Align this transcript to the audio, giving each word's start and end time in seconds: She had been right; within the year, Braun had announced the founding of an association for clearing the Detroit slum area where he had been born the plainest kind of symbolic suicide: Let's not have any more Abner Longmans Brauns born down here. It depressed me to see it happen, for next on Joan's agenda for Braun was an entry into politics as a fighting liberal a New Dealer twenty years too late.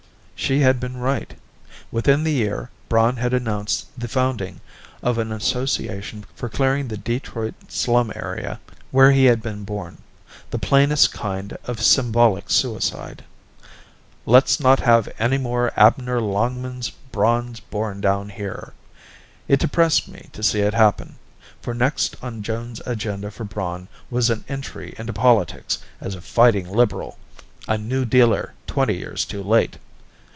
She 0.33 0.61
had 0.61 0.79
been 0.79 0.97
right; 0.97 1.37
within 1.91 2.23
the 2.23 2.33
year, 2.33 2.71
Braun 2.89 3.17
had 3.17 3.31
announced 3.31 3.85
the 3.95 4.07
founding 4.07 4.59
of 5.03 5.19
an 5.19 5.31
association 5.31 6.25
for 6.35 6.49
clearing 6.49 6.87
the 6.87 6.97
Detroit 6.97 7.53
slum 7.67 8.11
area 8.15 8.59
where 8.89 9.11
he 9.11 9.25
had 9.25 9.43
been 9.43 9.63
born 9.65 9.99
the 10.49 10.57
plainest 10.57 11.13
kind 11.13 11.55
of 11.65 11.79
symbolic 11.79 12.49
suicide: 12.49 13.23
Let's 14.25 14.59
not 14.59 14.79
have 14.79 15.07
any 15.19 15.37
more 15.37 15.71
Abner 15.79 16.19
Longmans 16.19 16.91
Brauns 17.11 17.59
born 17.59 18.01
down 18.01 18.29
here. 18.29 18.73
It 19.47 19.59
depressed 19.59 20.07
me 20.07 20.29
to 20.33 20.41
see 20.41 20.61
it 20.61 20.73
happen, 20.73 21.17
for 21.61 21.75
next 21.75 22.15
on 22.19 22.41
Joan's 22.41 22.81
agenda 22.87 23.29
for 23.29 23.43
Braun 23.43 23.87
was 24.09 24.31
an 24.31 24.43
entry 24.49 24.95
into 24.97 25.13
politics 25.13 25.77
as 26.01 26.15
a 26.15 26.19
fighting 26.21 26.67
liberal 26.67 27.19
a 27.67 27.77
New 27.77 28.05
Dealer 28.05 28.55
twenty 28.65 28.95
years 28.97 29.23
too 29.23 29.43
late. 29.43 29.77